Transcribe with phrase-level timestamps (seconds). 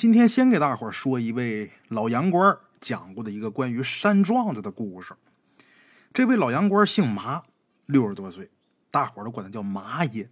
[0.00, 5.12] 今天先给大伙说一位老洋官讲过的一个关于山壮子的故事。
[6.14, 7.42] 这位老洋官姓麻，
[7.84, 8.50] 六十多岁，
[8.90, 10.30] 大伙都管他叫麻爷。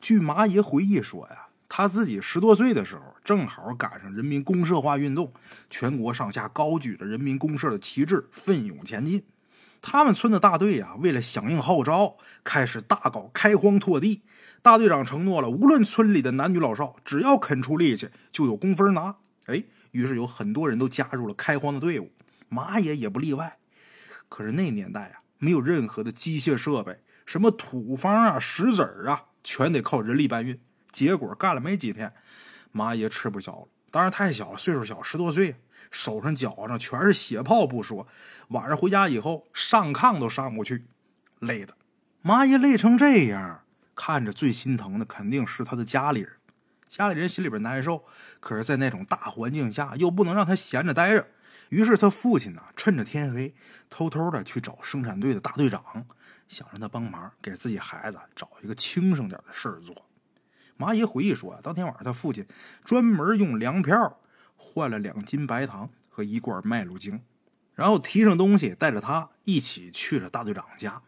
[0.00, 5.32] 据麻爷回忆说呀，他自己十多岁的时候，正好赶上人民公社化运动，
[5.68, 9.24] 全国上下高举着人民公社的旗帜，奋勇前进。
[9.82, 14.22] 他们村的大队呀，为了响应号召，开始大搞开荒拓地。
[14.62, 19.16] 大队长承诺了，无论村里的男女老少，只要肯出力气，就有工分拿。
[19.46, 22.12] 哎，于是有很多人都加入了开荒的队伍，
[22.50, 23.56] 马爷也不例外。
[24.28, 30.60] 可是那年代啊，没有任何的机械设备，什么土方啊、石子儿啊，全得靠人力搬运。
[30.92, 32.12] 结果干了没几天，
[32.70, 33.68] 马爷吃不消了。
[33.90, 35.56] 当然太小了，岁数小，十多岁。
[35.90, 38.06] 手上脚上全是血泡不说，
[38.48, 40.86] 晚上回家以后上炕都上不去，
[41.40, 41.74] 累的。
[42.22, 43.64] 马爷累成这样，
[43.94, 46.30] 看着最心疼的肯定是他的家里人。
[46.86, 48.04] 家里人心里边难受，
[48.40, 51.26] 可是，在那种大环境下，又不能让他闲着待着。
[51.68, 53.54] 于是，他父亲呢，趁着天黑，
[53.88, 55.82] 偷偷的去找生产队的大队长，
[56.48, 59.94] 想让他帮忙给自己孩子找一个轻省点的事儿做。
[60.76, 62.44] 麻爷回忆说，当天晚上他父亲
[62.84, 64.20] 专门用粮票。
[64.62, 67.22] 换了两斤白糖和一罐麦乳精，
[67.74, 71.02] 然后提上东西，带着他一起去了大队长家。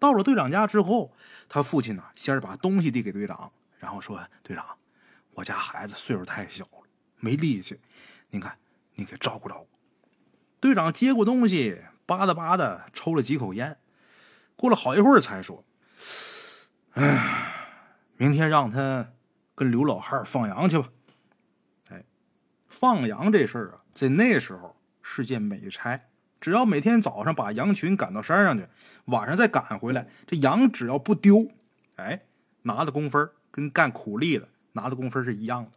[0.00, 1.14] 到了队长家之后，
[1.48, 4.66] 他父亲呢，先是把东西递给队长，然后说：“队长，
[5.34, 6.82] 我家孩子岁数太小了，
[7.20, 7.78] 没力气，
[8.30, 8.58] 您看，
[8.96, 9.68] 您给照顾照顾。”
[10.58, 13.78] 队长接过东西，吧嗒吧嗒抽了几口烟，
[14.56, 15.64] 过了好一会儿才说
[16.94, 17.78] ：“哎，
[18.16, 19.12] 明天让他
[19.54, 20.88] 跟刘老汉放羊去吧。”
[22.72, 26.00] 放羊这事儿啊，在那时候是件美差。
[26.40, 28.66] 只要每天早上把羊群赶到山上去，
[29.04, 31.48] 晚上再赶回来，这羊只要不丢，
[31.94, 32.22] 哎，
[32.62, 35.70] 拿的工分跟干苦力的拿的工分是一样的。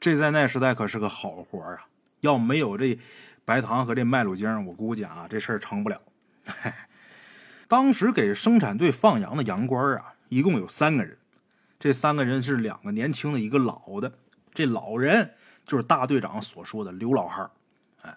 [0.00, 1.86] 这在那时代可是个好活啊！
[2.20, 2.98] 要没有这
[3.44, 6.00] 白糖和这麦乳精，我估计啊，这事儿成不了。
[7.68, 11.16] 当时给生产队放羊的羊倌啊，一共有三个人。
[11.78, 14.14] 这三个人是两个年轻的，一个老的。
[14.52, 15.34] 这老人。
[15.68, 17.50] 就是大队长所说的刘老汉儿
[18.00, 18.16] 哎，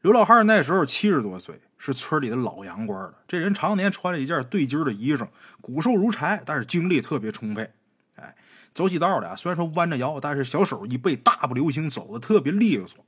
[0.00, 3.14] 刘老汉儿那时候七十多岁，是村里的老洋官了。
[3.28, 5.28] 这人常年穿着一件对襟的衣裳，
[5.60, 7.70] 骨瘦如柴，但是精力特别充沛。
[8.16, 8.34] 哎，
[8.74, 13.04] 走起道来虽然说弯着腰，但是小手一背大步流星，走的特别利索。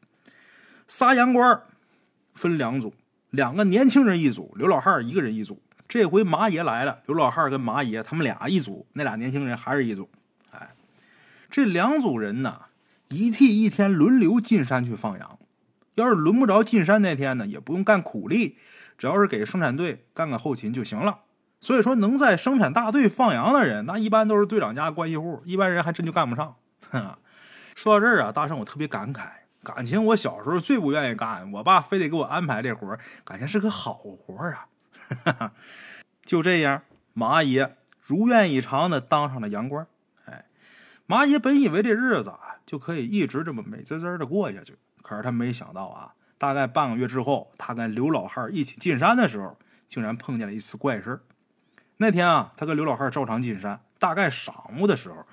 [0.86, 1.60] 仨洋官
[2.34, 2.94] 分两组，
[3.30, 5.60] 两个年轻人一组，刘老汉儿一个人一组。
[5.88, 10.08] 这回马爷来了，刘老汉儿跟马爷他们俩一组，那俩年轻人还是一组。
[10.52, 10.70] 哎，
[11.50, 12.60] 这两组人呢？
[13.08, 15.38] 一替一天轮流进山去放羊，
[15.94, 18.56] 要是轮不着进山那天呢，也不用干苦力，
[18.98, 21.20] 只要是给生产队干干后勤就行了。
[21.60, 26.56] 所以说，能在生产大队放羊的人，那一般都是队长家关系户，一般人还真就干不上。
[27.74, 29.22] 说到这儿啊，大圣我特别感慨，
[29.62, 34.36] 感情我小时候最不愿意干，我爸非得给我安排这活感情是个好活
[35.30, 35.52] 啊。
[36.24, 36.82] 就这样，
[37.12, 39.86] 马爷如愿以偿的当上了羊倌。
[40.26, 40.46] 哎，
[41.06, 42.53] 马爷本以为这日子啊。
[42.66, 44.76] 就可以一直这么美滋滋的过下去。
[45.02, 49.58] 可是他没想到啊，大概半个月之后，他跟刘老汉一起进山的时候，
[49.88, 51.20] 竟然碰见了一次怪事
[51.98, 55.26] 那天啊，他跟刘老汉照常进山，大概晌午的时候，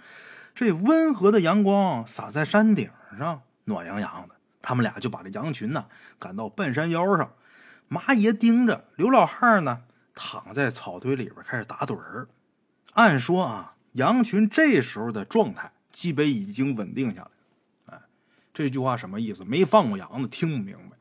[0.54, 4.36] 这温和的阳光洒在山顶上，暖洋洋的。
[4.62, 5.88] 他们俩就把这羊群呢
[6.20, 7.34] 赶到半山腰上，
[7.88, 9.84] 马爷盯着刘老汉呢
[10.14, 12.28] 躺在草堆里边开始打盹儿。
[12.94, 15.72] 按说啊，羊群这时候的状态。
[15.92, 18.02] 基本已经稳定下来，哎，
[18.54, 19.44] 这句话什么意思？
[19.44, 20.98] 没放过羊的听不明白。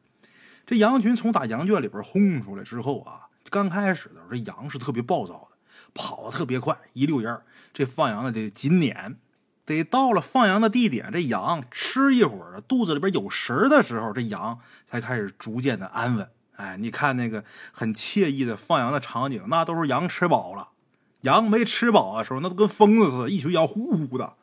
[0.66, 5.56] 这羊群从打羊圈里边轰出来之后啊，刚开始的时候，这羊是特别暴躁的，
[5.94, 7.40] 跑的特别快，一溜烟
[7.72, 9.16] 这放羊的得紧撵。
[9.66, 14.58] 得到了放羊的地点，这羊吃一会儿，肚子里边有食的时候，这羊
[14.88, 16.28] 才开始逐渐的安稳。
[16.56, 20.70] 哎，你看那个很惬意的放羊的场景，那都是羊吃饱了。
[21.20, 24.34] 羊没吃饱的时候，那都跟疯子似的，一群羊呼呼的。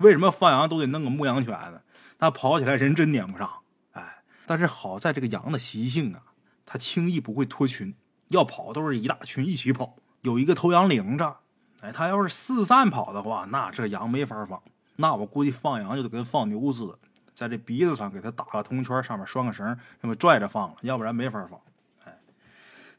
[0.00, 1.80] 为什么放羊都得弄个牧羊犬呢？
[2.18, 3.50] 那跑起来人真撵不上。
[3.92, 6.22] 哎，但是好在这个羊的习性啊，
[6.66, 7.94] 它轻易不会脱群，
[8.28, 11.36] 要跑都是一大群一起跑，有一个头羊领着。
[11.82, 14.62] 哎，他要是四散跑的话，那这羊没法放。
[14.96, 16.98] 那我估计放羊就得跟放牛似的，
[17.34, 21.58] 在这鼻子上给它打个铜圈，上面拴个绳，那么拽着放，要不然没法放。
[22.04, 22.18] 哎，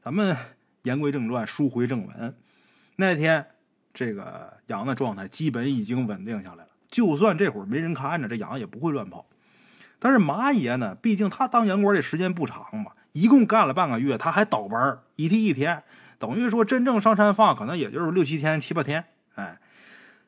[0.04, 0.36] 咱们
[0.82, 2.36] 言归正传，书回正文。
[2.96, 3.46] 那天
[3.94, 6.71] 这个羊的状态基本已经稳定下来了。
[6.92, 9.26] 就算这会儿没人看着，这羊也不会乱跑。
[9.98, 15.84] 但是马爷呢，毕竟他当羊倌这时间不长嘛，一共干了半个月，他还倒班一替一天，
[16.20, 19.06] 等于说真正上山放可能也就是六七天、七八天。
[19.36, 19.60] 哎，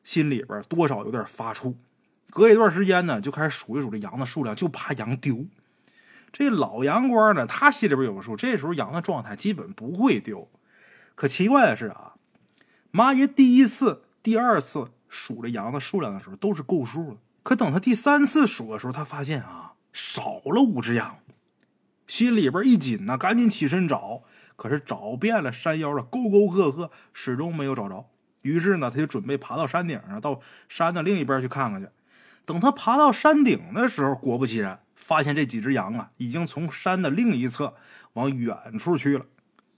[0.02, 1.74] 心里边多少有点发怵。
[2.30, 5.44] 隔一段时间呢，就开始数一数这羊的数量，就怕羊丢。
[6.32, 10.48] 这老羊倌呢，他心里边有个数，这时候羊的状态基本不会丢。
[11.14, 12.14] 可奇怪的是啊，
[12.90, 21.20] 马爷第一次、第二次数这羊的数量的时候都是够数的，可等他第三次数的时候，他发现啊，少了五只羊，
[22.08, 24.22] 心里边一紧呢，赶紧起身找，
[24.56, 28.10] 可是找遍了山腰的沟沟壑壑，始终没有找着。
[28.42, 31.88] 于是呢，他就准备爬到山顶上，到山的另一边去看看去。
[32.44, 37.74] 等他爬到山顶的时候，果不其然，发现这几只羊啊，已经从山的另一侧
[38.14, 39.24] 往远处去了。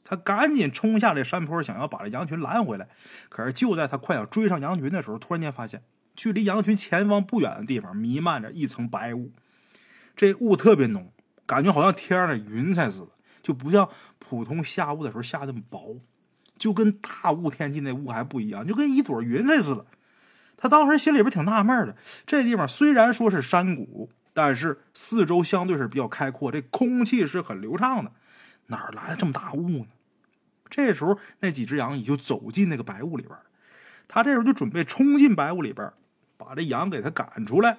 [0.08, 2.88] 他赶紧冲下这山坡，想要把这羊群拦回来。
[3.28, 5.82] 可是就在他快要追上羊群的时候，突然间发现，
[6.14, 9.32] 距离羊群前方不远的地方弥漫着一层白雾，
[10.14, 11.12] 这雾特别浓，
[11.44, 13.08] 感觉好像天上的云彩似的，
[13.42, 13.88] 就不像
[14.20, 16.00] 普通下雾的时候下那么薄。
[16.56, 19.84] 就跟大雾天气那雾还不一样，就跟一朵云彩似的。
[20.56, 21.94] 他当时心里边挺纳闷的，
[22.24, 28.12] 这地方虽然说是山谷，但是四周相对是比较开阔，这空气是很流畅的，
[28.68, 29.86] 哪来的这么大雾呢？
[30.68, 33.42] 这时候，那几只羊已经走进那个白雾里边了。
[34.08, 35.92] 他这时候就准备冲进白雾里边，
[36.36, 37.78] 把这羊给他赶出来。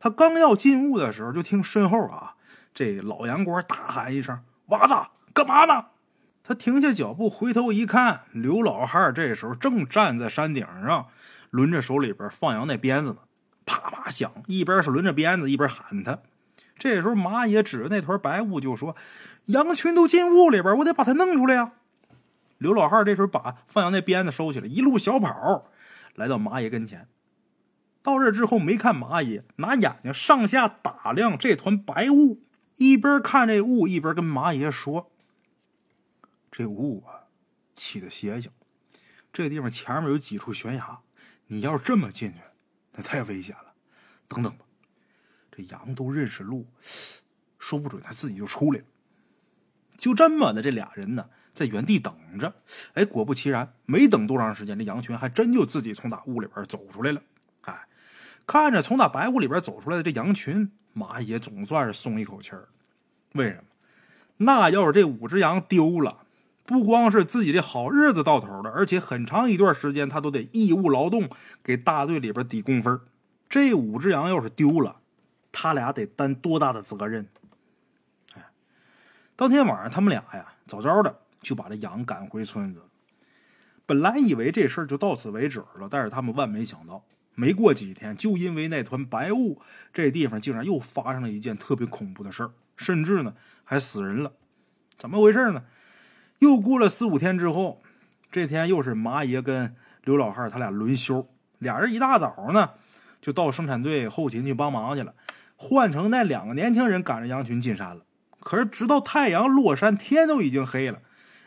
[0.00, 2.34] 他刚要进屋的时候，就听身后啊，
[2.74, 4.94] 这老羊倌大喊一声：“娃子，
[5.32, 5.86] 干嘛呢？”
[6.42, 11.06] 他停下脚步，回头一看，刘老汉这时候正站在山顶上，
[11.50, 13.18] 抡着手里边放羊那鞭子呢，
[13.64, 16.18] 啪啪响，一边是抡着鞭子，一边喊他。
[16.76, 18.96] 这时候马爷指着那团白雾就说
[19.46, 21.70] ：“羊群都进屋里边，我得把它弄出来呀！”
[22.62, 25.70] 刘老汉这时候把放羊那鞭子收起来，一路小跑
[26.14, 27.08] 来到马爷跟前。
[28.02, 32.42] 到这之后，没看马爷，拿眼睛上下打量这团白雾，
[32.76, 35.12] 一边看这雾，一边跟马爷说。
[36.50, 37.28] 这雾啊，
[37.74, 38.50] 起的邪性。
[39.32, 41.00] 这地方前面有几处悬崖，
[41.46, 42.38] 你要是这么进去，
[42.92, 43.72] 那太危险了。
[44.28, 44.64] 等等吧，
[45.50, 46.66] 这羊都认识路，
[47.58, 48.84] 说不准它自己就出来了。
[49.96, 52.52] 就这么的，这俩人呢，在原地等着。
[52.94, 57.22] 哎，果不其然，没等多长时间，这羊群还真就自己从大雾里边走出来了。
[57.62, 57.86] 哎，
[58.46, 62.68] 看着从大白雾里边走出来的这羊群，马爷总算是松一口气儿。
[63.34, 63.64] 为什么？
[64.38, 66.18] 那要是这五只羊丢了？
[66.64, 71.28] 不光是自己的好日子到头了，而且很长一段时间他都得义务劳动，
[71.62, 73.00] 给大队里边抵工分。
[73.48, 75.00] 这五只羊要是丢了，
[75.50, 77.28] 他俩得担多大的责任？
[78.34, 78.42] 哎，
[79.34, 82.80] 当天晚上他们俩呀，早早的就把这羊赶回村子。
[83.84, 87.04] 本来以为这事儿就到此为止了，但是他们万没想到，
[87.34, 89.60] 没过几天，就因为那团白雾，
[89.92, 93.34] 这地方竟然又发生了一件特别恐怖的事儿，甚至呢
[93.64, 94.32] 还死人了。
[94.96, 95.64] 怎么回事呢？
[96.38, 97.82] 又过了四五天之后，
[98.30, 99.74] 这天又是马爷跟
[100.04, 101.28] 刘老汉他俩轮休，
[101.58, 102.70] 俩人一大早呢
[103.20, 105.14] 就到生产队后勤去帮忙去了。
[105.56, 108.04] 换成那两个年轻人赶着羊群进山了。
[108.40, 111.00] 可是直到太阳落山，天都已经黑了，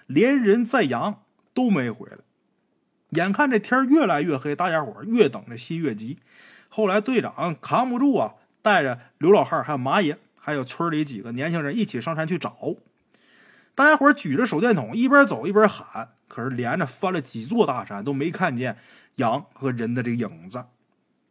[0.08, 1.24] 连人带羊
[1.54, 2.18] 都没回来。
[3.12, 6.20] 眼看这天越来越黑，大家伙越等着心越急。
[6.70, 12.56] 后来队长扛不住啊，带着刘老汉还有马爷，还有村里几个年轻人一起上山去找。
[13.74, 16.10] 大家伙举着手电筒，一边走一边喊。
[16.28, 18.78] 可是连着翻了几座大山，都没看见
[19.16, 20.66] 羊和人的这个影子。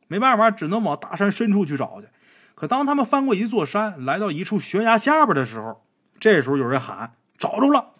[0.06, 2.08] 没办法，只能往大山深处去找去。
[2.54, 5.84] 可当他们翻过一座山，来到一处悬崖下边的时候，
[6.20, 7.93] 这时候有人喊：“找着了！”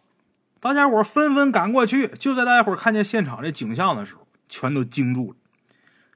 [0.65, 2.09] 大家伙纷纷赶过去。
[2.09, 5.37] 就在大家伙看见现场这景象的时候，全都惊住了。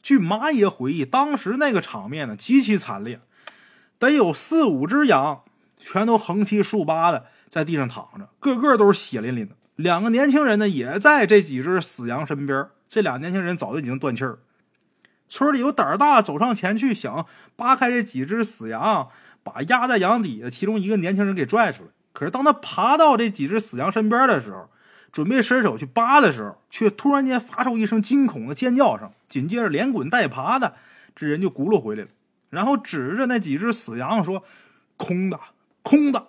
[0.00, 3.20] 据马爷回忆，当时那个场面呢，极其惨烈，
[3.98, 5.42] 得有四五只羊，
[5.76, 7.26] 全都横七竖八的。
[7.50, 9.54] 在地上躺着，个个都是血淋淋的。
[9.76, 12.68] 两个年轻人呢，也在这几只死羊身边。
[12.88, 14.38] 这俩年轻人早就已经断气儿。
[15.28, 19.10] 村里有胆儿大，走上前去想扒开这几只死羊，
[19.42, 21.90] 把压在羊底下其中一个年轻人给拽出来。
[22.18, 24.68] 可是当他爬到这几只死羊身边的时候，
[25.12, 30.74] 准备伸手去扒的时候，却突然间发出一声惊恐的尖叫声，紧接着连滚带爬的，
[31.14, 32.08] 这人就轱辘回来了，
[32.50, 34.42] 然后指着那几只死羊说
[34.98, 35.38] ：“空的，
[35.84, 36.26] 空的。”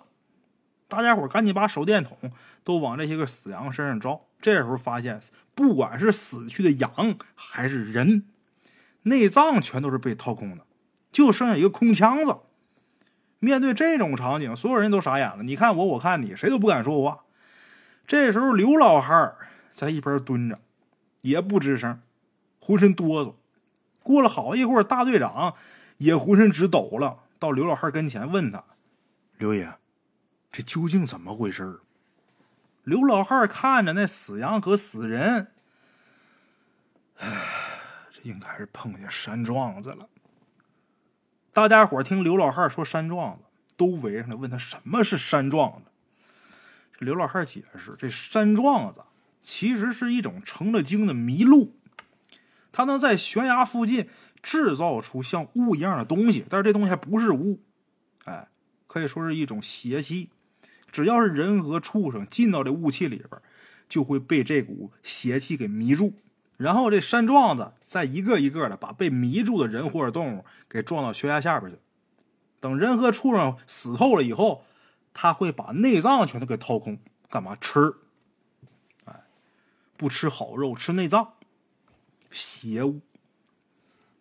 [0.86, 2.16] 大家伙赶紧把手电筒
[2.62, 4.26] 都往这些个死羊身上照。
[4.40, 5.20] 这时候发现，
[5.56, 8.26] 不管是死去的羊还是人，
[9.02, 10.64] 内脏全都是被掏空的，
[11.10, 12.36] 就剩下一个空腔子。
[13.40, 15.42] 面对这种场景，所有人都傻眼了。
[15.42, 17.24] 你看我，我看你，谁都不敢说话。
[18.06, 19.34] 这时候，刘老汉
[19.72, 20.60] 在一边蹲着，
[21.22, 22.00] 也不吱声，
[22.60, 23.34] 浑身哆嗦。
[24.02, 25.54] 过了好一会儿，大队长
[25.98, 28.62] 也浑身直抖了，到刘老汉跟前问他
[29.38, 29.74] ：“刘爷。”
[30.52, 31.78] 这究竟怎么回事
[32.82, 35.52] 刘老汉看着那死羊和死人，
[37.18, 37.28] 唉，
[38.10, 40.08] 这应该是碰见山庄子了。
[41.52, 43.42] 大家伙听刘老汉说山状子，
[43.76, 45.90] 都围上来问他什么是山状子。
[47.00, 49.02] 刘老汉解释，这山状子
[49.42, 51.74] 其实是一种成了精的麋鹿，
[52.70, 54.08] 它能在悬崖附近
[54.42, 57.60] 制造出像雾一样的东西，但是这东西还不是雾，
[58.26, 58.46] 哎，
[58.86, 60.30] 可以说是一种邪气。
[60.92, 63.42] 只要是人和畜生进到这雾气里边，
[63.88, 66.14] 就会被这股邪气给迷住。
[66.60, 71.78] 然后这山状子再一个一个的把被迷住的人或者动物给撞到悬崖下边去。
[72.60, 74.66] 等人和畜生死透了以后，
[75.14, 76.98] 他会把内脏全都给掏空，
[77.30, 77.94] 干嘛吃？
[79.06, 79.22] 哎，
[79.96, 81.32] 不吃好肉，吃内脏，
[82.30, 83.00] 邪物。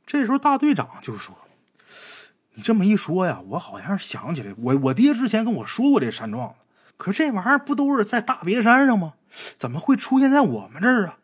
[0.05, 1.35] 这时候大队长就说
[2.55, 6.55] ：“你这么一说呀，我好像想起来，我我爹之前跟我说过这山状子，
[6.95, 9.15] 可这玩意儿不都是在大别山上吗？
[9.57, 11.17] 怎么会出现在我们这儿啊？”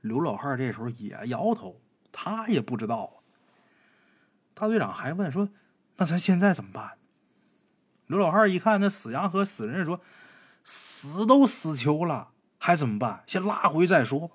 [0.00, 1.80] 刘老汉这时候也摇头，
[2.10, 3.22] 他也不知道。
[4.54, 5.48] 大队长还问说
[5.96, 6.98] ：“那咱现在怎么办？”
[8.06, 10.00] 刘老汉一看那死羊和死人，说
[10.64, 13.22] ：“死都死球了，还怎么办？
[13.26, 14.32] 先拉回再说。”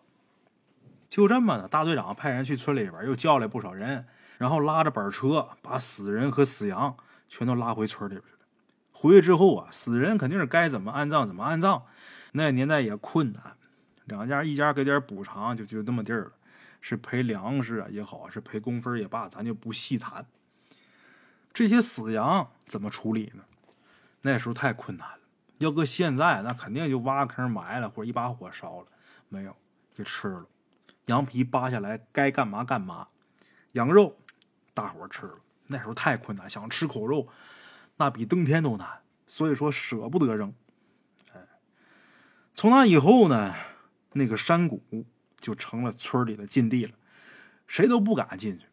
[1.10, 4.05] 就这么的，大队长派人去村里边又叫来不少人，
[4.38, 6.98] 然后拉着板车把死人和死羊
[7.29, 8.39] 全都拉回村里边去了。
[8.91, 11.84] 回去之后啊，死人肯定是该怎么安葬怎么安葬。
[12.34, 13.55] 那年代也困难。
[14.05, 16.31] 两家一家给点补偿，就就那么地儿了。
[16.81, 20.24] 是赔粮食啊也好，是赔工分也罢，咱就不细谈。
[21.51, 23.43] 这些死羊怎么处理呢？
[24.21, 25.19] 那时候太困难了。
[25.57, 28.88] 要搁现在，那肯定就挖坑埋了，或者一把火烧了。
[29.29, 29.55] 没有，
[29.95, 30.45] 给吃了。
[31.05, 33.07] 羊皮扒下来，该干嘛干嘛。
[33.71, 34.17] 羊肉，
[34.74, 35.35] 大伙吃了。
[35.67, 37.27] 那时候太困难，想吃口肉，
[37.97, 38.88] 那比登天都难。
[39.25, 40.53] 所以说舍不得扔。
[41.33, 41.41] 哎，
[42.53, 43.55] 从那以后呢？
[44.17, 44.81] 那个山谷
[45.39, 46.93] 就成了村里的禁地了，
[47.67, 48.65] 谁都不敢进去。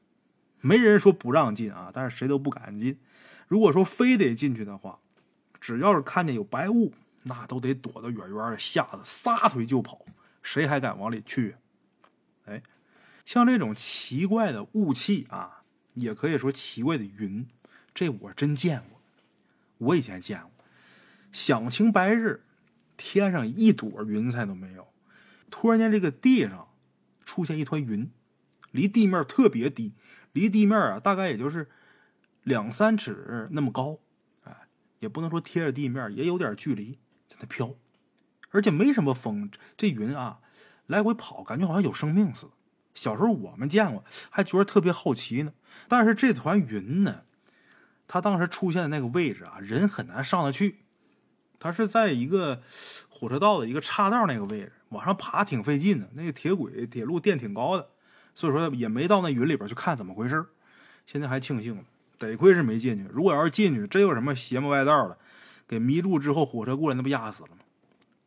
[0.61, 2.97] 没人说不让进啊，但是谁都不敢进。
[3.49, 5.01] 如果说非得进去的话，
[5.61, 6.95] 只要是看见有白雾，
[7.25, 10.07] 那都得躲得远远的，吓得撒腿就跑。
[10.43, 11.57] 谁还敢往里去？
[12.45, 12.63] 哎，
[13.25, 17.49] 像这种奇怪的雾气啊，也可以说奇怪的云，
[17.93, 19.01] 这我真见过。
[19.79, 20.65] 我以前见过，
[21.33, 22.45] 想晴白日，
[22.97, 24.92] 天上一朵云彩都没有。
[25.53, 26.67] 突然间，这个地上
[27.27, 28.11] 出现一团云，
[28.71, 29.93] 离地面特别低，
[30.33, 31.69] 离地面啊大概也就是
[32.43, 33.99] 两三尺那么高，
[34.45, 34.67] 哎，
[35.01, 37.75] 也不能说贴着地面，也有点距离，在那飘，
[38.51, 40.41] 而且没什么风，这云啊
[40.87, 42.53] 来回跑，感觉好像有生命似的。
[42.95, 45.53] 小时候我们见过，还觉得特别好奇呢。
[45.87, 47.23] 但是这团云呢，
[48.09, 50.79] 它当时出现的那个位置啊，人很难上得去。
[51.59, 52.61] 它是在一个
[53.09, 56.09] 火车道的一个岔道那个位置，往上爬挺费劲的。
[56.13, 57.89] 那个铁轨、铁路电挺高的，
[58.35, 60.45] 所以说也没到那云里边去看怎么回事
[61.07, 61.83] 现在还庆幸了，
[62.19, 63.11] 得亏是没进去。
[63.13, 65.19] 如果要是进去，真有什么邪门歪道的，
[65.67, 67.57] 给迷住之后，火车过来那不压死了吗？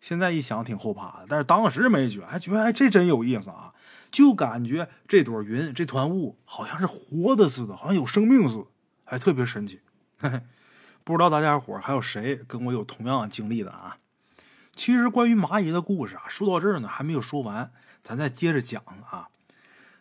[0.01, 3.73] 现在一想挺后怕的，但是当时没觉，还觉得哎这真有意思啊，
[4.11, 8.65] 就感觉这朵云、这团雾好像是活的似的，好像有生命似的，
[9.03, 9.79] 还特别神奇。
[10.17, 10.41] 嘿嘿。
[11.03, 13.95] 不知道大家伙还有谁跟我有同样经历的啊？
[14.75, 17.71] 其实关于蚂蚁的故事啊，说到这儿呢还没有说完，
[18.03, 19.29] 咱再接着讲啊。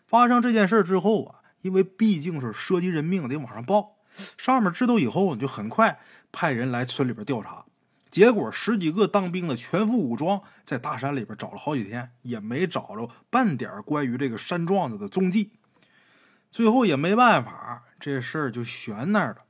[0.05, 3.95] 发生这件事之后啊，因为毕竟是涉及人命，得往上报。
[4.37, 5.99] 上面知道以后呢，就很快
[6.31, 7.65] 派人来村里边调查。
[8.11, 15.53] 结果十几个当兵的全副武装，在大山里边找了好几天，也没找着半点关于这个山壮子的踪迹。
[16.51, 19.44] 最后也没办法，这事儿就悬那儿了。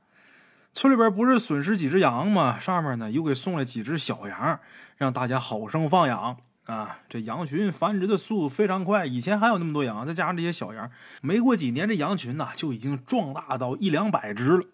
[0.76, 2.60] 村里边不是损失几只羊吗？
[2.60, 4.60] 上面呢又给送了几只小羊，
[4.98, 6.98] 让大家好生放养啊！
[7.08, 10.90] 这羊群繁殖的速度非常快，以前还有那么多羊，再加上这些小羊，
[11.22, 14.64] 没过几年，这羊群呢就已经壮大到一两百只了。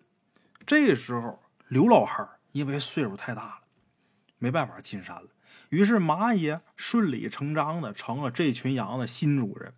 [0.67, 3.55] 这时候，刘老汉因为岁数太大了，
[4.39, 5.29] 没办法进山了，
[5.69, 9.73] 于是马爷顺理成章的成了这群羊的新主人。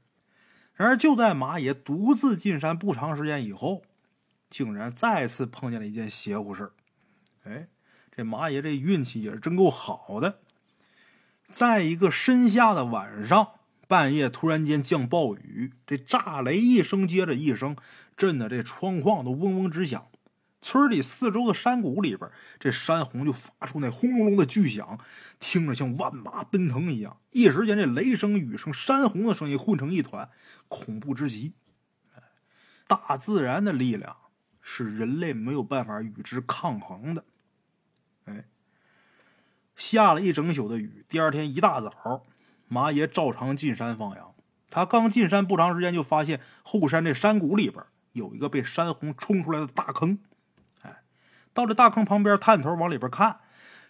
[0.73, 3.83] 然而，就在马爷独自进山不长时间以后，
[4.55, 6.71] 竟然再次碰见了一件邪乎事
[7.43, 7.67] 哎，
[8.15, 10.39] 这马爷这运气也是真够好的。
[11.49, 13.49] 在一个深夏的晚上，
[13.89, 17.75] 半夜突然间降暴雨，这炸雷一声接着一声，
[18.17, 20.07] 震得这窗框都嗡嗡直响。
[20.61, 22.31] 村里四周的山谷里边，
[22.61, 25.01] 这山洪就发出那轰隆隆的巨响，
[25.41, 27.19] 听着像万马奔腾一样。
[27.33, 30.31] 一时间，这雷声、雨声、山洪的声音混成一团，
[30.69, 31.55] 恐怖之极。
[32.87, 34.17] 大自然的力量。
[34.67, 37.23] 是人类没有办法与之抗衡的。
[38.25, 38.47] 哎，
[39.77, 42.25] 下了一整宿的雨，第二天一大早，
[42.67, 44.35] 马爷照常进山放羊。
[44.71, 50.19] 他刚进山不长时间，就发现后山这山谷里边有一个被山洪冲出来的大坑。
[50.81, 51.03] 哎，
[51.53, 53.41] 到这大坑旁边，探头往里边看，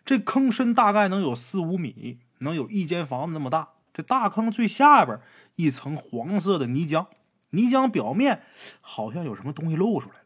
[0.04, 3.70] 这坑深大概能有四五米，能有一间房子那么大。
[3.94, 5.20] 这大坑最下边
[5.54, 7.06] 一层黄色的泥浆，
[7.50, 8.42] 泥浆表面
[8.80, 10.16] 好像有什么东西露出来。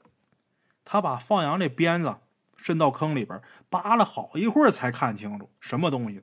[0.91, 2.17] 他把放羊这鞭子
[2.57, 6.23] 伸到坑里边，扒了好一会儿才看清楚什么东西，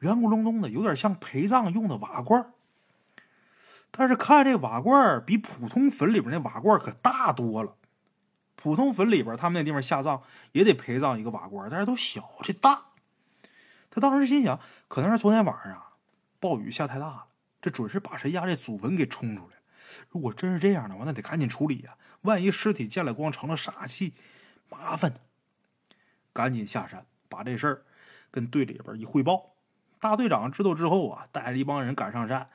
[0.00, 2.52] 圆咕隆咚的，有点像陪葬用的瓦罐。
[3.90, 7.76] 但是看这瓦罐比普通坟里边那瓦罐可大多了。
[8.54, 10.22] 普通坟里边他们那地方下葬
[10.52, 12.88] 也得陪葬一个瓦罐，但是都小，这大。
[13.88, 15.92] 他当时心想，可能是昨天晚上啊，
[16.38, 17.24] 暴雨下太大了，
[17.62, 19.56] 这准是把谁家这祖坟给冲出来。
[20.10, 21.94] 如果真是这样的话，那得赶紧处理呀！
[22.22, 24.14] 万一尸体见了光成了煞气，
[24.68, 25.14] 麻烦。
[26.32, 27.84] 赶紧下山把这事儿
[28.30, 29.54] 跟队里边一汇报。
[29.98, 32.48] 大队长知道之后啊，带着一帮人赶上山。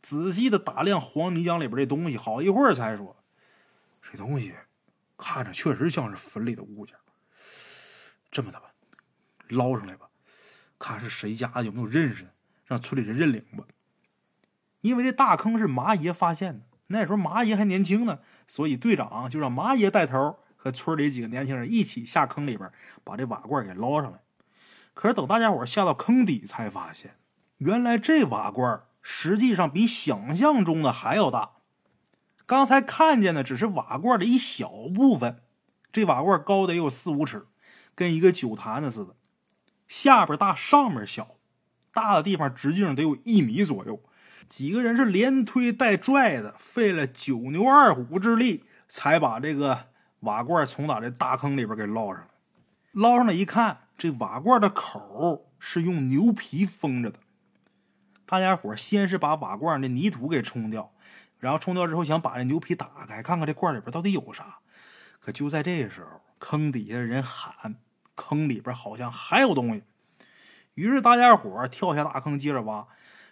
[0.00, 3.16] 仔细的打量黄泥浆里边这东西，好一会儿才说
[4.00, 4.54] ：“这东西
[5.16, 6.96] 看着确实像是坟里的物件。
[8.30, 8.72] 这么的吧，
[9.48, 10.08] 捞上来吧，
[10.78, 12.32] 看是谁家，有没有认识的，
[12.64, 13.64] 让村里人认领吧。
[14.80, 22.70] 因为这大坑是麻爷发现的，那时候麻爷还年轻呢，所以队长就让麻爷带头，和村里几个年轻人一起下坑里边，
[23.02, 24.18] 把这瓦罐给捞上来。
[24.92, 27.14] 可是等大家伙下到坑底，才发现
[27.58, 31.52] 原来这瓦罐。”实际上比想象中的还要大。
[32.44, 35.40] 刚才看见的只是瓦罐的一小部分，
[35.90, 37.46] 这瓦罐高得有四五尺，
[37.94, 39.14] 跟一个酒坛子似的，
[39.86, 41.36] 下边大，上面小，
[41.90, 44.02] 大的地方直径得有一米左右。
[44.48, 49.86] 几个人是连推带拽的，费了九牛二虎之力，才把这个
[50.20, 52.28] 瓦罐从打这大坑里边给捞上来。
[52.92, 57.18] 捞上来一看，这瓦罐的口是用牛皮封着的。
[58.24, 60.92] 大家伙先是把瓦罐的泥土给冲掉，
[61.38, 64.58] 然后冲掉之后想把这牛皮打开，看看这罐里边到底有啥。
[65.20, 67.76] 可就在这时候，坑底下的人喊
[68.16, 69.82] ：“坑里边好像还有东西。”
[70.74, 72.86] 于是大家伙跳下大坑接着挖。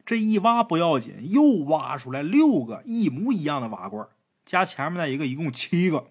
[0.06, 4.08] 这一挖不要紧，又挖出来六个一模一样的瓦罐，
[4.44, 6.06] 加前面那一个，一共七个。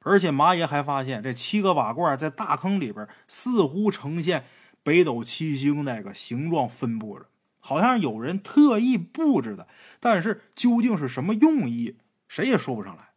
[0.00, 4.44] 而且马爷还发现，这七个瓦罐在大坑里边似乎呈现
[4.82, 7.26] 北斗七星那个形状分布着。
[7.60, 9.66] 好像有人特意布置的，
[9.98, 11.96] 但是究竟是什么用意，
[12.28, 13.10] 谁也说不上来。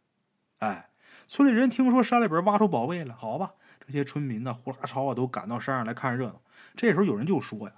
[0.58, 0.90] 哎，
[1.26, 3.52] 村里人听说山里边挖出宝贝了，好吧，
[3.86, 6.40] 这些村民呢，呼啦超啊，都赶到山上来看热闹。
[6.74, 7.74] 这时候有人就说呀：“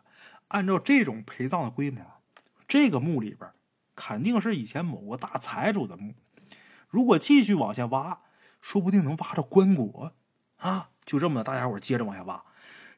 [0.55, 2.01] 按照这种陪葬的规模，
[2.69, 3.51] 这个墓里边
[3.97, 6.15] 肯定是以前某个大财主的墓。
[6.89, 8.21] 如果继续往下挖，
[8.61, 10.13] 说不定能挖着棺椁
[10.59, 12.45] 啊！”就这么的，大家伙接着往下挖，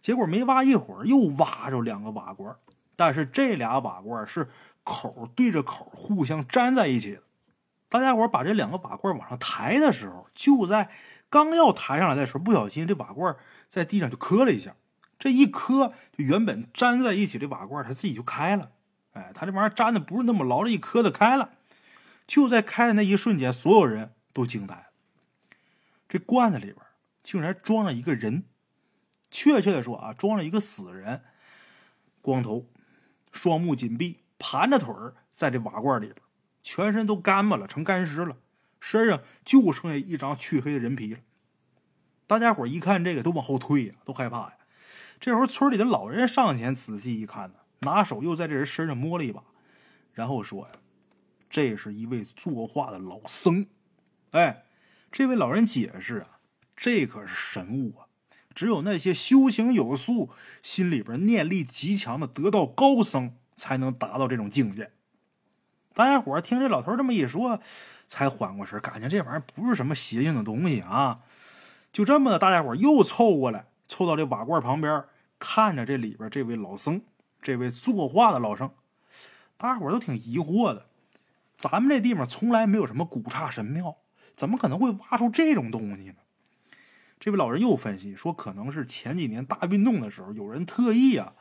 [0.02, 2.54] 结果没挖一会儿，又挖着两个瓦罐。
[2.94, 4.48] 但是这俩瓦罐是
[4.84, 7.22] 口对着口互相粘在一起的。
[7.88, 10.90] 大家伙把这两个瓦罐往上抬的时候，就在
[11.30, 13.34] 刚要抬上来的时候，不小心这瓦罐
[13.70, 14.76] 在地上就磕了一下。
[15.18, 18.72] 这一磕，就原本粘在一起的瓦罐，它自己就开了。
[19.12, 21.52] 哎，它这玩意儿粘的不是那么牢，这一磕的开了。
[22.26, 24.86] 就在开的那一瞬间，所有人都惊呆了。
[26.08, 26.76] 这罐子里边
[27.22, 28.44] 竟然装了一个人，
[29.30, 31.22] 确切的说啊，装了一个死人，
[32.20, 32.66] 光头。
[33.32, 34.94] 双目紧闭，盘着腿
[35.32, 36.16] 在这瓦罐里边，
[36.62, 38.38] 全身都干巴了，成干尸了，
[38.80, 41.20] 身上就剩下一张黢黑的人皮了。
[42.26, 44.55] 大家伙一看这个，都往后退呀，都害怕呀。
[45.18, 49.42] 这时候，村里的老人上前仔细一看呢，拿手又在这人身上摸了一把，
[50.12, 50.72] 然后说：“呀，
[51.48, 53.66] 这是一位作画的老僧。”
[54.32, 54.64] 哎，
[55.10, 56.38] 这位老人解释啊，
[56.76, 58.06] 这可是神物啊。
[58.54, 60.30] 只有那些修行有素、
[60.62, 64.92] 心里边念力极强的得道高僧，才能达到这种境界。
[65.92, 67.60] 大家伙听这老头这么一说，
[68.08, 71.20] 才缓过神，感觉这玩意儿不是什么邪性的东西啊。
[71.92, 75.04] 就这么，大家伙又凑过来，凑到这瓦罐旁边，
[75.38, 77.00] 看着这里边这位老僧，
[77.40, 78.70] 这位作画的老僧。
[79.56, 80.86] 大家伙都挺疑惑的，
[81.56, 83.96] 咱们这地方从来没有什么古刹神庙，
[84.34, 86.14] 怎么可能会挖出这种东西呢？
[87.18, 91.32] 这位老人又分析说，可能是前几年大运动的时候，有人特意啊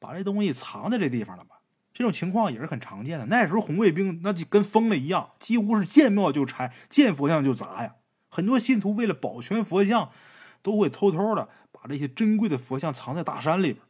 [0.00, 1.60] 把这东西藏在这地方了吧？
[1.94, 3.26] 这种情况也是很常见的。
[3.26, 7.94] 那时候红卫兵那就跟疯了一样，几乎是见庙就拆，见佛像就砸呀。
[8.28, 10.10] 很多信徒为了保全佛像，
[10.62, 11.48] 都会偷偷的
[11.82, 13.84] 把这些珍贵的佛像藏在大山里边。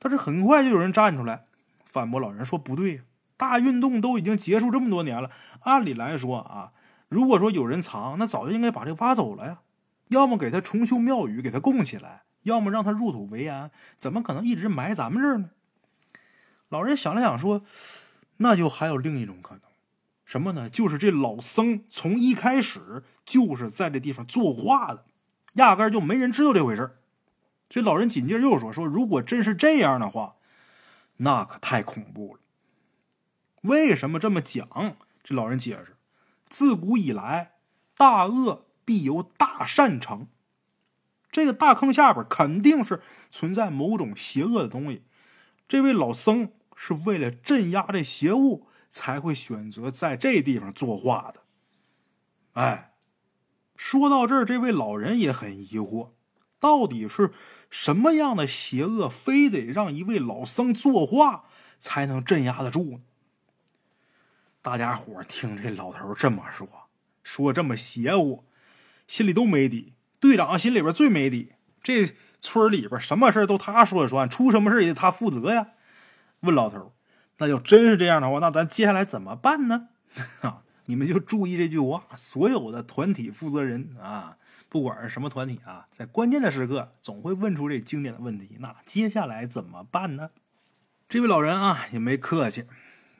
[0.00, 1.44] 但是很快就有人站出来
[1.84, 3.02] 反驳老人说：“不对，
[3.36, 6.72] 大运动都已经结束这么多年了，按理来说啊，
[7.08, 9.60] 如果说有人藏，那早就应该把这个挖走了呀。”
[10.08, 13.70] 要么给他重修庙宇，给他供起来；要么让他入土为安。
[13.96, 15.50] 怎么可能一直埋咱们这儿呢？
[16.68, 17.62] 老人想了想说
[18.38, 19.62] ：“那就还有另一种可能，
[20.24, 20.68] 什么呢？
[20.68, 25.04] 就是这老僧从一开始就是在这地方作画的，
[25.54, 26.98] 压根就没人知道这回事
[27.68, 30.36] 这老人紧接着又说：“说如果真是这样的话，
[31.18, 32.40] 那可太恐怖了。
[33.62, 34.96] 为什么这么讲？
[35.22, 35.96] 这老人解释：
[36.46, 37.52] 自古以来，
[37.96, 40.26] 大恶必由大善成。
[41.30, 45.04] 这个大坑下边肯定是存在某种邪恶的东西。
[45.66, 51.44] 这位老僧是为了镇压这邪物。”才会选择在这地方作画的。
[52.52, 52.91] 哎，
[53.76, 56.10] 说到这儿，这位老人也很疑惑，
[56.60, 57.32] 到底是
[57.70, 61.44] 什么样的邪恶，非得让一位老僧作画
[61.80, 63.00] 才能镇压得住呢？
[64.60, 66.68] 大家伙听这老头这么说，
[67.22, 68.44] 说这么邪乎，
[69.08, 69.94] 心里都没底。
[70.20, 75.68] 队长心里边最没底，这村里边什么事都他说了算，出什么事也得他负责呀。
[76.40, 76.94] 问老头。
[77.38, 79.88] 那要真是这样的话，那咱接下来怎么办呢？
[80.42, 84.36] 啊， 你们就注意这句话： 所有的团体负责人啊，
[84.68, 88.58] 不管是什么团体啊，在关键的时刻总会问出这经典的问题。
[88.60, 90.28] 那接下来怎么办呢？
[91.08, 92.66] 这位老人啊，也没客气，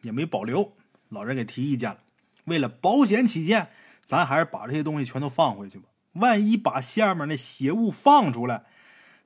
[0.02, 0.76] 也没保留。
[1.08, 2.00] 老人给提意见了：
[2.44, 3.70] 为了保险起见，
[4.04, 5.86] 咱还是把这些东西全都放回去吧。
[6.16, 8.66] 万一把下面那邪物放出来，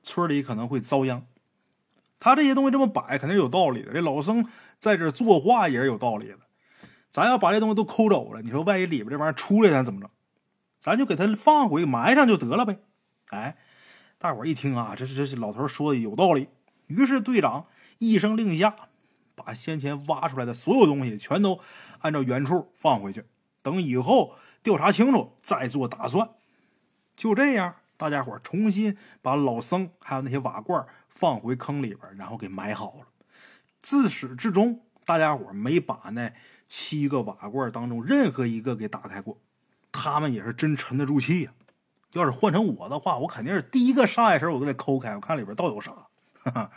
[0.01, 1.27] 村里可能会遭殃。
[2.17, 3.91] 他这些东西这么摆，肯定有道理的。
[3.91, 4.47] 这老僧
[4.79, 6.39] 在这作画也是有道理的。
[7.17, 10.07] 咱要把这东西都抠走了，你说万一里边这玩意儿出来，咱怎么整？
[10.79, 12.77] 咱就给它放回埋上就得了呗。
[13.31, 13.57] 哎，
[14.19, 16.49] 大伙一听啊，这是这老头说的有道理。
[16.85, 17.65] 于是队长
[17.97, 18.75] 一声令下，
[19.33, 21.59] 把先前挖出来的所有东西全都
[22.01, 23.25] 按照原处放回去，
[23.63, 26.29] 等以后调查清楚再做打算。
[27.15, 27.77] 就这样。
[27.97, 33.07] 大家伙重新把老僧还有那些瓦罐放回坑里边，然后给埋好了。
[33.81, 36.31] 自始至终，大家伙没把那
[36.67, 39.39] 七个瓦罐当中任何一个给打开过。
[39.91, 41.51] 他们也是真沉得住气呀！
[42.13, 45.91] 要是换成我的话，我肯定是第一个上来时候，我都得抠开，我看里边到底有啥。
[46.43, 46.71] 哈哈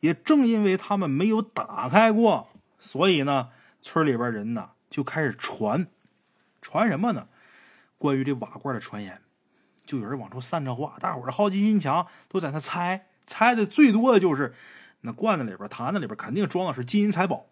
[0.00, 3.48] 也正因为他们没有打开过，所以呢，
[3.80, 5.88] 村里边人呢就开始传，
[6.62, 7.28] 传什么呢？
[7.98, 9.20] 关于这瓦罐的传言。
[9.84, 14.54] 就有人往出散这话，大伙儿的好奇心强，都在那猜，猜的最多的就是
[15.00, 17.46] 那罐子里边、坛子里边肯定装的是金银财宝，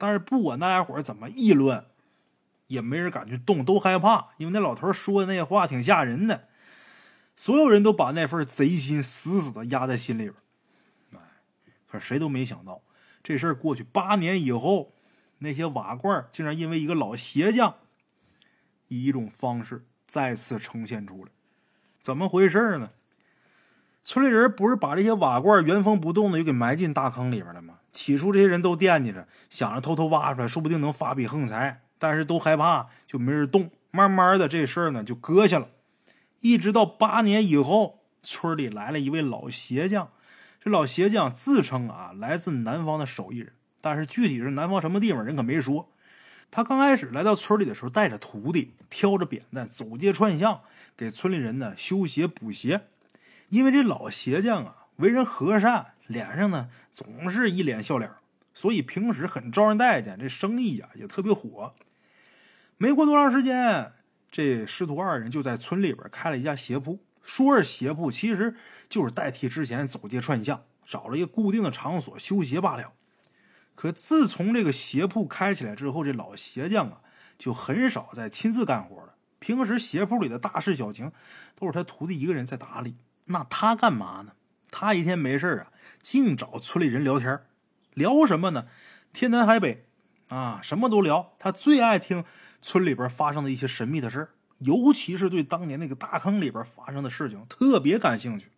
[0.00, 1.84] 但是不管大家伙儿怎么议论，
[2.68, 6.48] 也没人敢去动，都害怕，因为那老头说的那些话挺吓人的，
[7.36, 10.34] 所有人都把那份贼心死死的压在心里边，
[11.12, 11.20] 哎，
[11.86, 12.80] 可是谁都没想到，
[13.22, 14.94] 这事儿过去八年以后，
[15.40, 17.74] 那些瓦罐竟然因为一个老鞋匠，
[18.88, 19.84] 以一种方式。
[20.06, 21.30] 再次呈现出来，
[22.00, 22.90] 怎么回事呢？
[24.02, 27.79] 村里人不是把这些瓦罐原封不动的又给埋进大坑里边了吗？
[27.92, 33.70] 起初这些人都惦记着，想着偷偷挖出来，说不定能发笔横财，但是都害怕，就没人动。
[33.90, 35.68] 慢慢的，这事儿呢就搁下了。
[36.40, 40.10] 一直到八年以后，村里来了一位老鞋匠，
[40.62, 45.90] 这老鞋匠自称啊来自南方的手艺人，但是具体是南方什么地方，人可没说。
[46.52, 50.60] 他刚开始来到村里的时候，带着徒弟，挑着扁担，走街串巷，
[50.96, 52.82] 给村里人呢修鞋补鞋。
[53.48, 58.10] 因为这老鞋匠啊，为人和善，脸上呢总是一脸笑脸，
[58.52, 61.74] 所以平时很招人待见，这生意呀也特别火。
[62.76, 63.92] 没过多长时间，
[64.30, 66.98] 这师徒二人就在村里边开了一家鞋铺。
[67.22, 68.56] 说是鞋铺，其实
[68.88, 72.92] 就是代替之前走街串巷，找了一个固定的场所修鞋罢了。
[73.74, 77.02] 可自从这个鞋铺开起来之后，这老鞋匠啊
[77.38, 79.14] 就很少再亲自干活了。
[79.38, 81.12] 平时鞋铺里的大事小情
[81.54, 82.96] 都是他徒弟一个人在打理。
[83.26, 84.32] 那他干嘛呢？
[84.70, 87.40] 他一天没事啊，净找村里人聊天
[87.94, 88.66] 聊什么呢？
[89.12, 89.86] 天南海北
[90.28, 91.32] 啊，什么都聊。
[91.38, 92.24] 他最爱听
[92.60, 94.28] 村里边发生的一些神秘的事
[94.58, 98.50] 尤其是对当年那个大坑里边发生的事情特别感兴趣。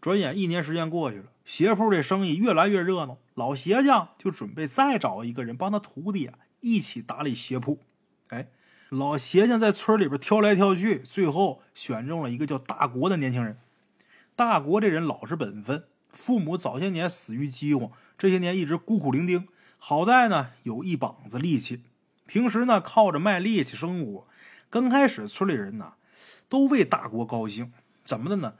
[0.00, 3.18] 转眼一年时间过去了，鞋铺这生意越来越热闹。
[3.34, 7.80] 老鞋匠就准备再找一个人帮他徒弟啊一起打理鞋铺。
[8.28, 8.48] 哎，
[8.88, 13.58] 老鞋匠在村里边挑来挑去，最后选中了一个叫大国的年轻人。
[14.40, 19.46] 大国这人老实本分，父母早些年死于饥荒，这些年一直孤苦伶仃。
[19.78, 21.82] 好在呢有一膀子力气，
[22.24, 24.26] 平时呢靠着卖力气生活。
[24.70, 25.92] 刚开始村里人呢
[26.48, 27.70] 都为大国高兴，
[28.02, 28.54] 怎么的呢？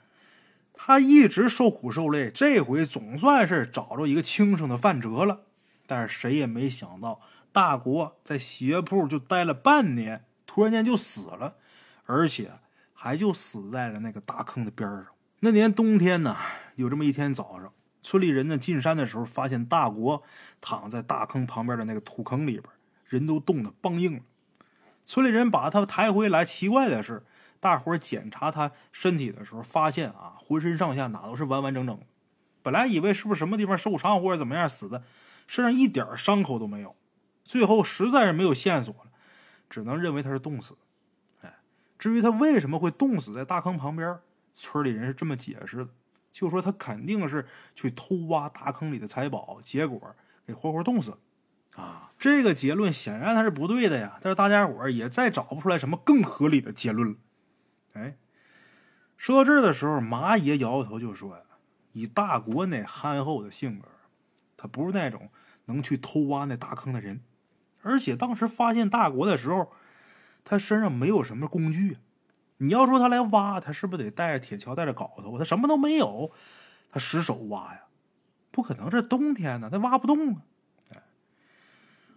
[0.74, 5.46] 他一直受苦受累，这回总算是找着一个轻生的饭辙了。
[5.86, 11.56] 但是谁也没想到，大国在鞋铺就待了半年，突然间就死了，
[12.04, 12.50] 而且
[12.92, 15.06] 还就死在了那个大坑的边上。
[15.42, 16.36] 那年冬天呢，
[16.76, 17.72] 有这么一天早上，
[18.02, 20.22] 村里人呢进山的时候，发现大国
[20.60, 22.64] 躺在大坑旁边的那个土坑里边，
[23.06, 24.20] 人都冻得梆硬了。
[25.06, 27.24] 村里人把他抬回来，奇怪的是，
[27.58, 32.04] 大伙检查他身体的时候，发现啊，浑身上下哪都是完完整整的。
[32.62, 35.02] 本来以为是不是什么地方受伤或者怎么样死的，
[35.46, 36.94] 身上一点伤口都没有。
[37.44, 39.10] 最后实在是没有线索了，
[39.70, 40.76] 只能认为他是冻死。
[41.40, 41.60] 哎，
[41.98, 44.18] 至于他为什么会冻死在大坑旁边，
[44.52, 45.90] 村里人是这么解释的：
[46.32, 50.14] 就说他肯定是去偷挖大坑里的财宝，结果
[50.46, 51.18] 给活活冻死了。
[51.76, 54.18] 啊，这个结论显然他是不对的呀。
[54.20, 57.16] 但是大家伙也再找不出来什么更合理的结论了。
[57.94, 58.16] 哎，
[59.16, 61.42] 说到这儿的时候，马爷摇摇头就说呀。
[61.92, 63.88] 以大国那憨厚的性格，
[64.56, 65.28] 他不是那种
[65.64, 67.20] 能去偷挖那大坑的人。
[67.82, 69.72] 而且当时发现大国的时候，
[70.44, 71.98] 他身上没有什么工具。
[72.62, 75.38] 你要说他来挖，他是不是得带着铁锹、带着镐头？
[75.38, 76.30] 他什么都没有，
[76.92, 77.84] 他使手挖呀？
[78.50, 80.42] 不可能，这冬天呢，他挖不动啊！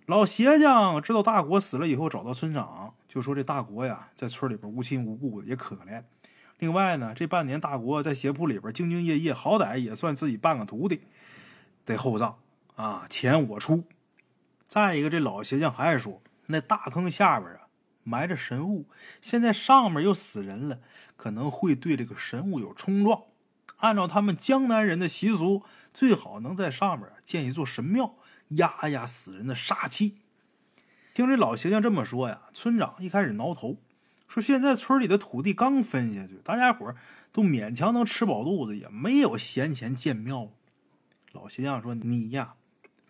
[0.06, 6.04] 老鞋匠知道大国死了以后，找到村长，就说这大国呀，在村里边无亲无故的，也可怜。
[6.60, 11.04] 另外呢，这半年大国在鞋铺里边兢兢业业，好歹也算自己半个徒弟，
[11.86, 12.38] 得厚葬
[12.76, 13.86] 啊，钱我出。
[14.68, 17.63] 再一个，这老鞋匠还说，那大坑下边啊
[18.04, 18.88] 埋着神物，
[19.22, 20.80] 现在上面又死人了，
[21.16, 23.24] 可能会对这个神物有冲撞。
[23.78, 25.64] 按照他们江南人的习俗，
[25.94, 28.16] 最好能在上面建一座神庙，
[28.50, 30.20] 压压死人的煞气。
[31.14, 33.78] 听这老鞋匠这么说呀，村长一开始挠头。
[34.28, 36.96] 说现在村里的土地刚分下去，大家伙
[37.32, 40.50] 都勉强能吃饱肚子，也没有闲钱建庙。
[41.34, 42.56] 老鞋匠说：“你呀，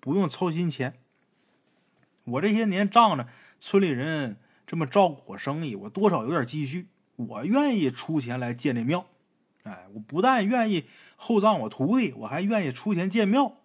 [0.02, 0.96] 不用操心钱。
[2.26, 3.28] 我这些年仗着
[3.60, 9.06] 村里人这么照顾我生意，我多少有点积蓄，我愿意出钱来建这庙。
[9.64, 13.58] 哎，我不但愿意厚葬我徒弟，我还愿意出钱建庙。”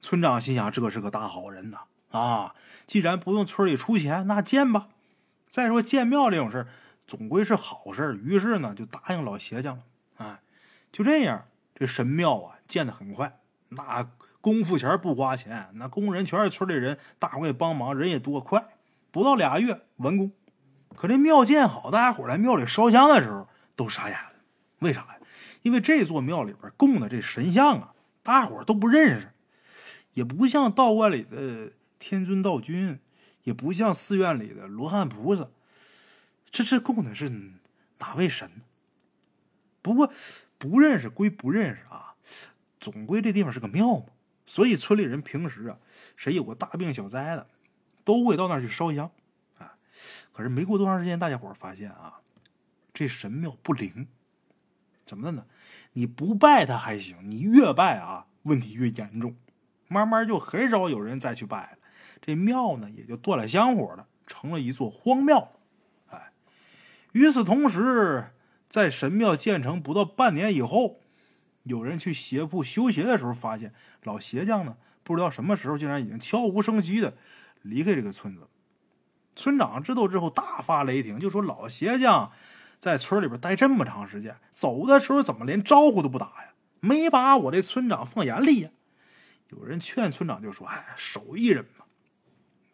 [0.00, 1.78] 村长心想：“这是个大好人呐！
[2.10, 2.54] 啊，
[2.86, 4.88] 既然不用村里出钱，那建吧。”
[5.50, 6.68] 再说建庙这种事儿，
[7.06, 9.82] 总归是好事，于是呢就答应老邪匠了。
[10.18, 10.40] 哎，
[10.92, 13.40] 就这样，这神庙啊建的很快，
[13.70, 18.75] 那功夫钱不花钱，那工人全是村里人，大伙给帮忙，人也多，快，
[19.16, 20.30] 不到俩月完工。
[20.94, 24.32] 可这庙建好，大家伙来庙里烧香的时候都傻眼了，
[24.80, 25.16] 为啥呀？
[25.62, 29.32] 因为这座庙里边供的这神像啊，大家伙都不认识，
[30.12, 33.00] 也不像道观里的天尊道君。
[33.44, 35.48] 也不像寺院里的罗汉菩萨，
[36.50, 37.28] 这这供的是
[38.00, 38.50] 哪位神？
[39.80, 40.12] 不过
[40.58, 42.16] 不认识归不认识啊，
[42.80, 44.06] 总归这地方是个庙嘛，
[44.46, 45.78] 所以村里人平时啊，
[46.16, 47.46] 谁有个大病小灾的，
[48.06, 49.10] 都会到那儿去烧香
[49.58, 49.76] 啊。
[50.32, 52.20] 可是没过多长时间，大家伙发现啊，
[52.94, 54.06] 这神庙不灵，
[55.04, 55.44] 怎么的呢？
[55.92, 59.36] 你不拜他还行，你越拜啊，问题越严重，
[59.88, 61.78] 慢慢就很少有人再去拜了。
[62.20, 65.52] 这庙呢，也就断了香火了，成了一座荒庙。
[66.08, 66.32] 哎，
[67.12, 68.30] 与此同时，
[68.68, 71.00] 在神庙建成不到半年以后，
[71.62, 77.16] 有人去鞋铺修鞋的时候，发现老鞋匠呢，不知道什么时候竟然已经悄无声息的
[77.68, 78.48] 离开这个村子。
[79.34, 82.32] 村长知道之后大发雷霆，就说：“老鞋匠
[82.80, 86.54] 在村里边待这么长时间，走的时候怎么连招呼都不打呀？
[86.80, 88.70] 没把我这村长放眼里呀？”
[89.50, 91.84] 有人劝村长就说：“哎，手艺人嘛。”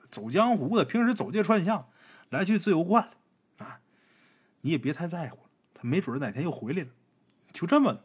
[0.08, 1.88] 走江湖的，平时走街串巷，
[2.28, 3.12] 来去自由惯了
[3.64, 3.80] 啊！
[4.60, 6.88] 你也别太在乎了，他没准哪天又回来了。
[7.50, 8.00] 就这么，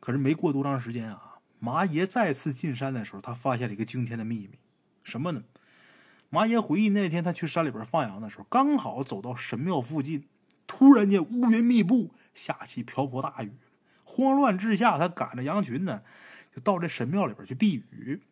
[0.00, 4.58] 可是没过多长时间啊，麻爷再次进山的时候，他发现了一个惊天的秘密，
[5.02, 5.42] 什么呢？
[6.28, 10.28] 麻爷回忆那天他去山里边放羊的时候，刚好走到神庙附近，
[10.66, 13.52] 突然间乌云密布，下起瓢泼大雨，
[14.04, 16.02] 慌乱之下，他赶着羊群呢，
[16.54, 18.22] 就到这神庙里边去避雨。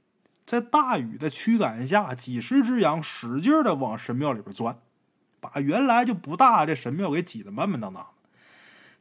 [0.46, 4.78] 在大雨的驱赶下，几十只羊使劲的往神庙里边钻，
[5.40, 8.06] 把原来就不大这神庙给挤得满满当当。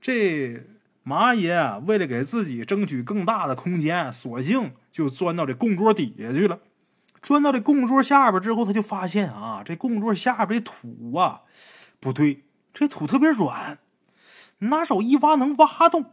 [0.01, 0.65] 这
[1.03, 6.59] 马爷啊，为了给自己争取更大的空间，索性就钻到这供桌底下去了。
[7.21, 11.41] 钻到这供桌下边之后，他就发现啊，这供桌下边的土啊，
[11.99, 13.79] 不对，这土特别软，
[14.59, 16.11] 拿手一挖能挖动。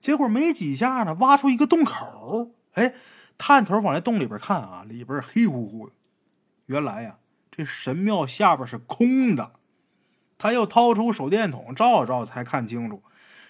[0.00, 2.94] 结果没几下呢，挖出一个洞口，哎。
[3.38, 5.92] 探头往那洞里边看啊，里边黑乎乎的。
[6.64, 7.18] 原来呀，
[7.50, 9.52] 这神庙下边是空的。
[10.38, 13.02] 他又掏出手电筒照了照，才看清楚，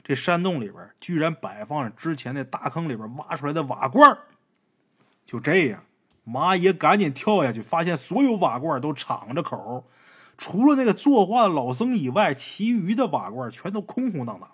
[0.03, 4.19] 这山洞里边居然摆放着之前那大坑里边挖出来的瓦罐。
[5.25, 5.85] 就这样，
[6.29, 9.87] 马爷赶紧跳下去，发现所有瓦罐都敞着口，
[10.37, 14.51] 除了那个作画的老僧以外，其余的瓦罐全都空空荡荡。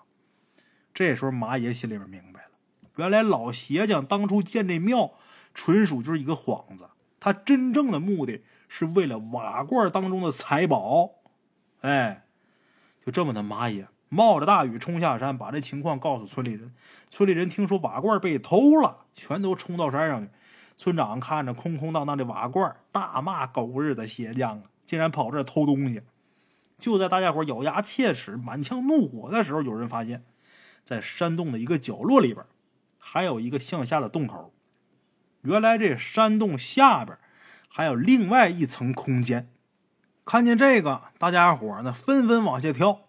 [0.93, 2.49] 这时候，马爷心里边明白了，
[2.97, 5.13] 原来老鞋匠当初建这庙，
[5.55, 6.85] 纯属就是一个幌子。
[7.19, 11.09] 他真正的目的是为了瓦罐当中的财宝。
[11.81, 12.25] 哎，
[13.03, 16.71] 就这么的，马爷冒着大雨冲下山，把这情况告诉村里人。
[17.09, 20.29] 村里人听说瓦罐被偷了，全都冲到山上去。
[20.75, 26.01] 村长看着空空荡荡的瓦罐，大骂狗日的鞋匠啊，竟然跑这偷东西！
[26.77, 30.25] 就在大家伙咬牙切齿、满腔怒火的时候，有人发现，
[30.83, 32.45] 在山洞的一个角落里边，
[32.97, 34.53] 还有一个向下的洞口。
[35.41, 37.17] 原来这山洞下边
[37.69, 39.49] 还有另外一层空间。
[40.25, 43.01] 看见这个，大家伙呢纷纷往下跳，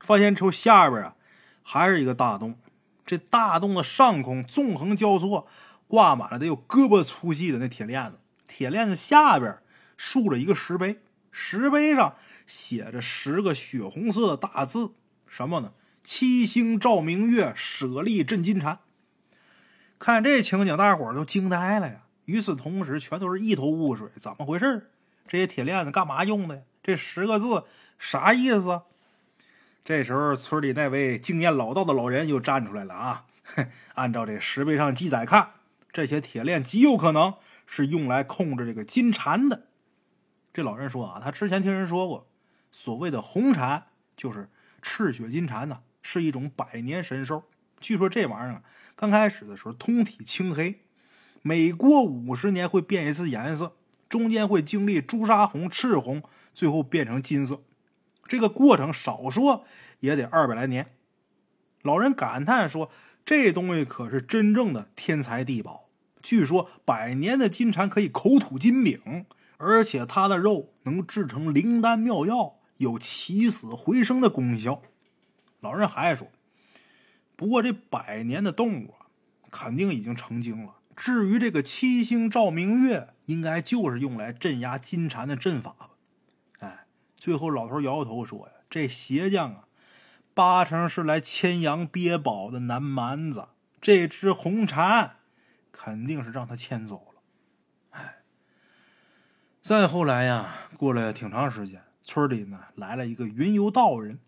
[0.00, 1.14] 发现出下边啊
[1.62, 2.56] 还是一个大洞。
[3.04, 5.46] 这大洞的上空纵横交错，
[5.92, 8.18] 挂满了得有胳膊粗细的那铁链子。
[8.48, 9.58] 铁链子下边
[9.98, 12.16] 竖着一个石碑，石碑上。
[12.46, 14.92] 写着十个血红色的大字，
[15.26, 15.74] 什么呢？
[16.02, 18.78] 七星照明月，舍利镇金蝉。
[19.98, 22.04] 看这情景，大伙都惊呆了呀！
[22.24, 24.90] 与此同时，全都是一头雾水，怎么回事？
[25.28, 26.64] 这些铁链子干嘛用的？
[26.82, 27.64] 这十个字
[27.98, 28.80] 啥意思？
[29.84, 33.26] 这时候，村里那位经验老道的老人又站出来了啊！
[33.94, 35.50] 按照这石碑上记载看，
[35.92, 37.34] 这些铁链极有可能
[37.66, 39.66] 是用来控制这个金蝉的。
[40.52, 42.28] 这老人说啊，他之前听人说过。
[42.70, 44.48] 所谓的红蝉就是
[44.80, 47.44] 赤血金蝉呢，是一种百年神兽。
[47.80, 48.62] 据说这玩意儿啊，
[48.96, 50.80] 刚开始的时候通体青黑，
[51.42, 53.76] 每过五十年会变一次颜色，
[54.08, 56.22] 中间会经历朱砂红、赤红，
[56.54, 57.62] 最后变成金色。
[58.26, 59.66] 这个过程少说
[60.00, 60.94] 也得二百来年。
[61.82, 62.90] 老人感叹说
[63.32, 65.88] ：“这东西可是真正的天才地宝。
[66.20, 69.24] 据说百年的金蝉可以口吐金饼，
[69.56, 74.82] 而且它的肉能制成灵丹妙药。”有起死回生的功效。
[75.60, 76.28] 老人还说
[77.34, 79.08] ：“不过这百年的动物啊，
[79.50, 80.74] 肯定已经成精了。
[80.94, 85.90] 至于这个七星照明月，应该就是用来镇压金蝉的阵法吧？”
[86.58, 89.64] 哎，最后老头摇摇头说：“呀，这鞋匠啊，
[90.34, 93.48] 八成是来牵羊憋宝的南蛮子。
[93.80, 95.16] 这只红蝉，
[95.70, 97.22] 肯定是让他牵走了。”
[97.90, 98.22] 哎，
[99.60, 101.82] 再后来呀，过了挺长时间。
[102.04, 104.18] 村里呢来了一个云游道人，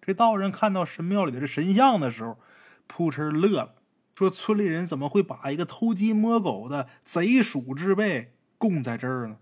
[0.00, 2.38] 这道人看到神庙里的这神像的时候，
[2.86, 3.74] 扑哧乐了，
[4.14, 9.38] 说：“村里人怎么会把一个偷鸡摸狗的贼鼠之辈供在这儿呢？”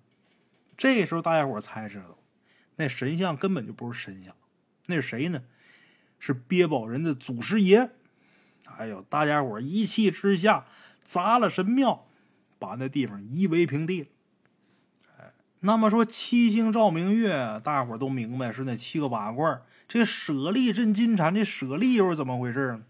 [0.77, 2.19] 这时候大家伙才知道，
[2.77, 4.35] 那神像根本就不是神像，
[4.87, 5.43] 那是谁呢？
[6.25, 7.91] 是憋宝人的祖师爷。
[8.79, 10.65] 哎呦，大家伙一气之下
[11.03, 12.07] 砸了神庙，
[12.61, 14.07] 把那地方夷为平地了。
[15.59, 19.63] 那么说七星照明月，大伙都明白是那七个瓦罐。
[19.89, 22.83] 这舍利镇金蝉，这舍利又是怎么回事呢？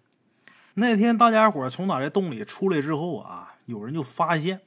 [0.74, 4.60] 那天大家伙从哪这洞里出来之后啊，有人就发现，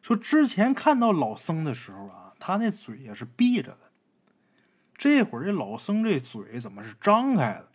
[0.00, 3.90] 说之前看到老僧的时候啊，他那嘴也是闭着的。
[4.96, 7.68] 这会儿这老僧这嘴怎么是张开的？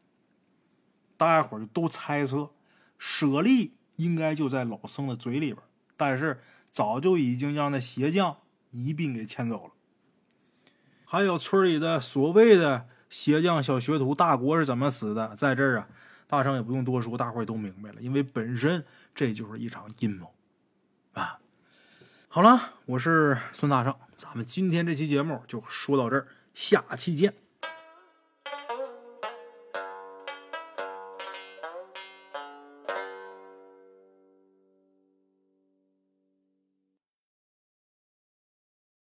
[1.22, 2.50] 大家伙就都猜测，
[2.98, 5.58] 舍利应该就在老僧的嘴里边，
[5.96, 8.38] 但是早就已经让那鞋匠。
[8.72, 9.74] 一并给牵走了。
[11.04, 15.36] 还有村里的所谓的鞋匠小学徒大国是怎么死的？
[15.36, 15.90] 在这儿啊，
[16.26, 18.02] 大圣也不用多说，大伙儿都明白了。
[18.02, 20.34] 因为本身这就是一场阴谋
[21.12, 21.38] 啊。
[22.30, 27.34] 好了，我是孙大圣，咱们今天这期节目就说到这儿，下期见。